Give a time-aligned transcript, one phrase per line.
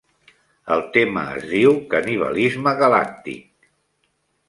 [0.75, 3.73] El tema es diu "canibalisme galàctic".